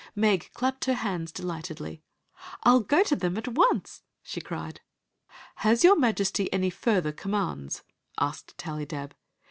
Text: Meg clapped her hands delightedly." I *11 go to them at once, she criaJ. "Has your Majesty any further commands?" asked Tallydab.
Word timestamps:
Meg 0.15 0.49
clapped 0.55 0.85
her 0.85 0.95
hands 0.95 1.31
delightedly." 1.31 2.01
I 2.63 2.71
*11 2.71 2.87
go 2.87 3.03
to 3.03 3.15
them 3.15 3.37
at 3.37 3.49
once, 3.49 4.01
she 4.23 4.41
criaJ. 4.41 4.77
"Has 5.57 5.83
your 5.83 5.95
Majesty 5.95 6.51
any 6.51 6.71
further 6.71 7.11
commands?" 7.11 7.83
asked 8.19 8.57
Tallydab. 8.57 9.11